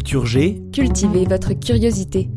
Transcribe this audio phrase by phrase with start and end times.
[0.00, 0.62] Culture G.
[0.72, 2.30] Cultivez votre curiosité.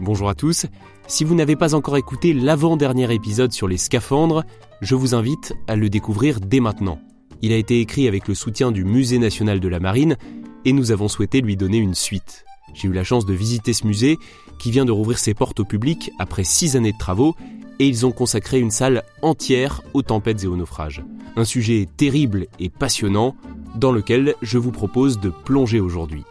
[0.00, 0.64] Bonjour à tous.
[1.06, 4.44] Si vous n'avez pas encore écouté l'avant-dernier épisode sur les scaphandres,
[4.80, 6.98] je vous invite à le découvrir dès maintenant.
[7.42, 10.16] Il a été écrit avec le soutien du Musée national de la marine
[10.64, 12.46] et nous avons souhaité lui donner une suite.
[12.72, 14.16] J'ai eu la chance de visiter ce musée
[14.58, 17.34] qui vient de rouvrir ses portes au public après six années de travaux
[17.78, 21.04] et ils ont consacré une salle entière aux tempêtes et aux naufrages.
[21.36, 23.36] Un sujet terrible et passionnant
[23.74, 26.24] dans lequel je vous propose de plonger aujourd'hui.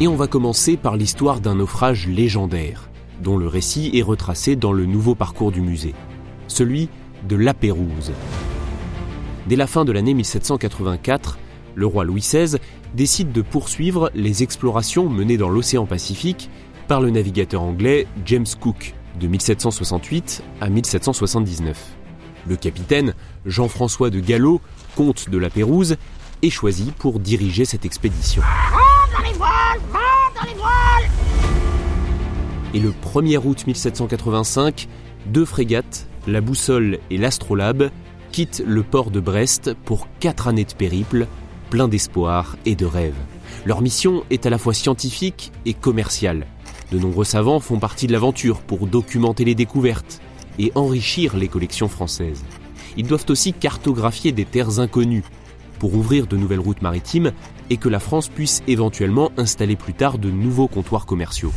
[0.00, 2.90] Et on va commencer par l'histoire d'un naufrage légendaire,
[3.22, 5.94] dont le récit est retracé dans le nouveau parcours du musée,
[6.48, 6.88] celui
[7.28, 8.12] de la Pérouse.
[9.46, 11.38] Dès la fin de l'année 1784,
[11.74, 12.58] le roi Louis XVI
[12.94, 16.50] décide de poursuivre les explorations menées dans l'océan Pacifique
[16.88, 22.01] par le navigateur anglais James Cook de 1768 à 1779.
[22.48, 23.14] Le capitaine
[23.46, 24.60] Jean-François de Gallo,
[24.96, 25.96] comte de la Pérouse,
[26.42, 28.42] est choisi pour diriger cette expédition.
[32.74, 34.88] Et le 1er août 1785,
[35.26, 37.90] deux frégates, la Boussole et l'Astrolabe,
[38.32, 41.26] quittent le port de Brest pour quatre années de périple,
[41.70, 43.14] plein d'espoir et de rêves.
[43.66, 46.46] Leur mission est à la fois scientifique et commerciale.
[46.90, 50.20] De nombreux savants font partie de l'aventure pour documenter les découvertes
[50.58, 52.44] et enrichir les collections françaises.
[52.96, 55.24] Ils doivent aussi cartographier des terres inconnues
[55.78, 57.32] pour ouvrir de nouvelles routes maritimes
[57.70, 61.52] et que la France puisse éventuellement installer plus tard de nouveaux comptoirs commerciaux.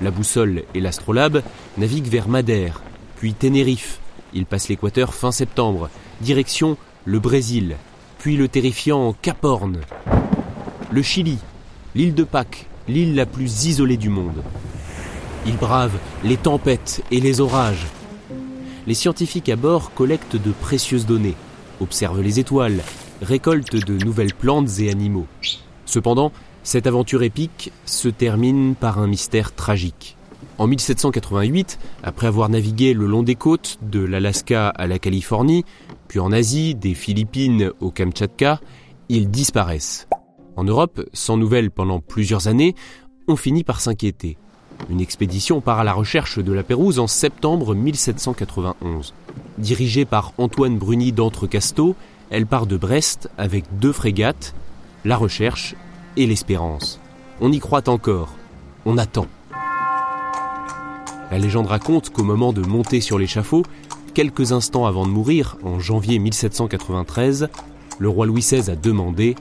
[0.00, 1.42] La boussole et l'astrolabe
[1.78, 2.82] naviguent vers Madère,
[3.16, 4.00] puis Ténérife.
[4.32, 5.88] Ils passent l'équateur fin septembre,
[6.20, 7.76] direction le Brésil,
[8.18, 9.80] puis le terrifiant Cap Horn,
[10.90, 11.38] le Chili,
[11.94, 14.42] l'île de Pâques, l'île la plus isolée du monde.
[15.46, 17.86] Ils bravent les tempêtes et les orages.
[18.86, 21.36] Les scientifiques à bord collectent de précieuses données,
[21.80, 22.82] observent les étoiles,
[23.20, 25.26] récoltent de nouvelles plantes et animaux.
[25.84, 26.32] Cependant,
[26.62, 30.16] cette aventure épique se termine par un mystère tragique.
[30.56, 35.64] En 1788, après avoir navigué le long des côtes de l'Alaska à la Californie,
[36.08, 38.60] puis en Asie, des Philippines au Kamtchatka,
[39.08, 40.08] ils disparaissent.
[40.56, 42.74] En Europe, sans nouvelles pendant plusieurs années,
[43.28, 44.38] on finit par s'inquiéter.
[44.90, 49.14] Une expédition part à la recherche de la Pérouse en septembre 1791.
[49.58, 51.94] Dirigée par Antoine Bruni d'Entrecasteaux,
[52.30, 54.54] elle part de Brest avec deux frégates,
[55.04, 55.74] la Recherche
[56.16, 57.00] et l'Espérance.
[57.40, 58.34] On y croit encore.
[58.84, 59.26] On attend.
[61.30, 63.64] La légende raconte qu'au moment de monter sur l'échafaud,
[64.14, 67.48] quelques instants avant de mourir, en janvier 1793,
[67.98, 69.34] le roi Louis XVI a demandé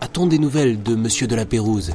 [0.00, 1.92] A-t-on des nouvelles de Monsieur de la Pérouse?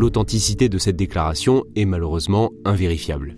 [0.00, 3.36] L'authenticité de cette déclaration est malheureusement invérifiable.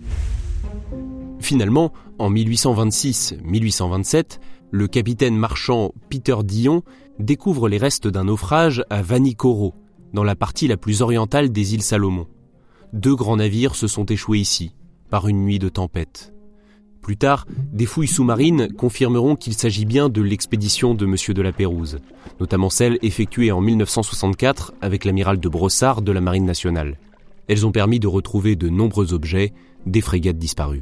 [1.41, 4.39] Finalement, en 1826-1827,
[4.71, 6.83] le capitaine marchand Peter Dillon
[7.19, 9.73] découvre les restes d'un naufrage à Vanikoro,
[10.13, 12.27] dans la partie la plus orientale des îles Salomon.
[12.93, 14.73] Deux grands navires se sont échoués ici,
[15.09, 16.32] par une nuit de tempête.
[17.03, 21.51] Plus tard, des fouilles sous-marines confirmeront qu'il s'agit bien de l'expédition de Monsieur de la
[21.51, 21.99] Pérouse,
[22.39, 26.97] notamment celle effectuée en 1964 avec l'amiral de Brossard de la Marine nationale.
[27.49, 29.51] Elles ont permis de retrouver de nombreux objets,
[29.85, 30.81] des frégates disparues.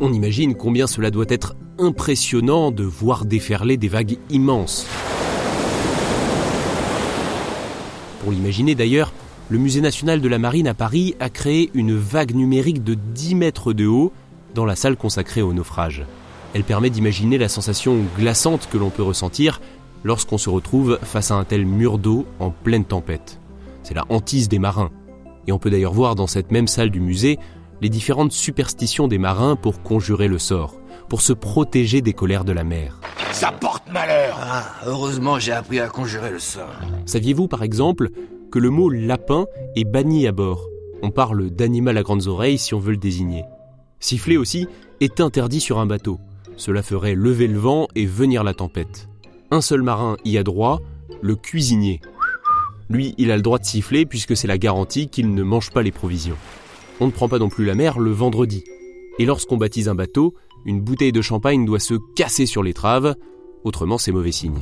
[0.00, 4.88] On imagine combien cela doit être impressionnant de voir déferler des vagues immenses.
[8.24, 9.12] Pour l'imaginer d'ailleurs,
[9.48, 13.36] le Musée national de la marine à Paris a créé une vague numérique de 10
[13.36, 14.12] mètres de haut
[14.54, 16.04] dans la salle consacrée au naufrage.
[16.52, 19.60] Elle permet d'imaginer la sensation glaçante que l'on peut ressentir
[20.02, 23.38] lorsqu'on se retrouve face à un tel mur d'eau en pleine tempête.
[23.84, 24.90] C'est la hantise des marins.
[25.46, 27.38] Et on peut d'ailleurs voir dans cette même salle du musée
[27.80, 30.76] les différentes superstitions des marins pour conjurer le sort,
[31.08, 33.00] pour se protéger des colères de la mer.
[33.32, 36.80] Ça porte malheur Ah, heureusement j'ai appris à conjurer le sort.
[37.04, 38.10] Saviez-vous par exemple
[38.50, 40.66] que le mot lapin est banni à bord?
[41.02, 43.44] On parle d'animal à grandes oreilles si on veut le désigner.
[44.00, 44.66] Siffler aussi
[45.00, 46.18] est interdit sur un bateau.
[46.56, 49.08] Cela ferait lever le vent et venir la tempête.
[49.50, 50.80] Un seul marin y a droit,
[51.20, 52.00] le cuisinier.
[52.88, 55.82] Lui, il a le droit de siffler puisque c'est la garantie qu'il ne mange pas
[55.82, 56.36] les provisions.
[57.00, 58.64] On ne prend pas non plus la mer le vendredi.
[59.18, 60.34] Et lorsqu'on baptise un bateau,
[60.66, 63.14] une bouteille de champagne doit se casser sur l'étrave,
[63.62, 64.58] autrement c'est mauvais signe.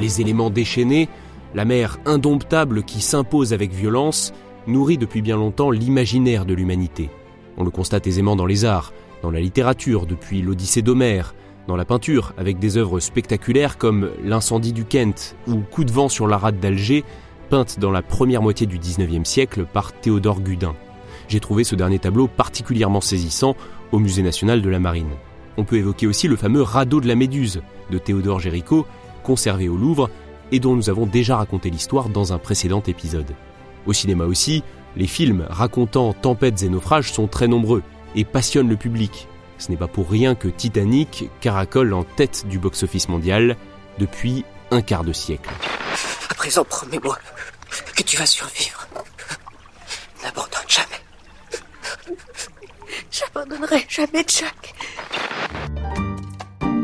[0.00, 1.08] Les éléments déchaînés,
[1.54, 4.32] la mer indomptable qui s'impose avec violence,
[4.66, 7.10] nourrit depuis bien longtemps l'imaginaire de l'humanité.
[7.56, 8.92] On le constate aisément dans les arts,
[9.22, 11.34] dans la littérature, depuis l'Odyssée d'Homère,
[11.68, 16.08] dans la peinture, avec des œuvres spectaculaires comme L'incendie du Kent ou Coup de vent
[16.08, 17.04] sur la rade d'Alger,
[17.48, 20.74] peinte dans la première moitié du 19e siècle par Théodore Gudin.
[21.28, 23.56] J'ai trouvé ce dernier tableau particulièrement saisissant
[23.92, 25.10] au Musée national de la Marine.
[25.56, 28.86] On peut évoquer aussi le fameux radeau de la Méduse de Théodore Géricault,
[29.22, 30.10] conservé au Louvre
[30.52, 33.34] et dont nous avons déjà raconté l'histoire dans un précédent épisode.
[33.86, 34.62] Au cinéma aussi,
[34.96, 37.82] les films racontant tempêtes et naufrages sont très nombreux
[38.14, 39.26] et passionnent le public.
[39.58, 43.56] Ce n'est pas pour rien que Titanic caracole en tête du box-office mondial
[43.98, 45.50] depuis un quart de siècle.
[46.28, 47.18] À présent, promets-moi
[47.94, 48.86] que tu vas survivre.
[50.22, 52.16] N'abandonne jamais.
[53.10, 54.74] J'abandonnerai jamais Jack.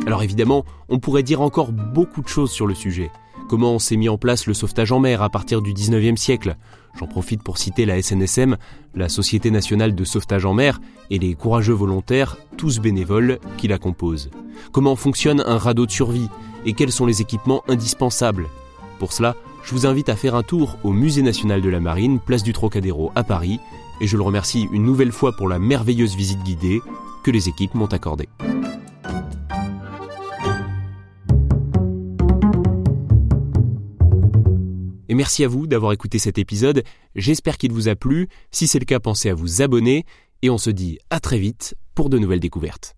[0.07, 3.11] Alors évidemment, on pourrait dire encore beaucoup de choses sur le sujet.
[3.49, 6.57] Comment s'est mis en place le sauvetage en mer à partir du 19e siècle?
[6.99, 8.57] J'en profite pour citer la SNSM,
[8.95, 10.81] la Société nationale de sauvetage en mer,
[11.11, 14.31] et les courageux volontaires, tous bénévoles, qui la composent.
[14.73, 16.29] Comment fonctionne un radeau de survie?
[16.65, 18.49] Et quels sont les équipements indispensables?
[18.99, 22.21] Pour cela, je vous invite à faire un tour au Musée national de la marine,
[22.21, 23.61] place du Trocadéro à Paris,
[24.01, 26.81] et je le remercie une nouvelle fois pour la merveilleuse visite guidée
[27.23, 28.29] que les équipes m'ont accordée.
[35.09, 36.83] Et merci à vous d'avoir écouté cet épisode,
[37.15, 40.05] j'espère qu'il vous a plu, si c'est le cas pensez à vous abonner,
[40.43, 42.97] et on se dit à très vite pour de nouvelles découvertes.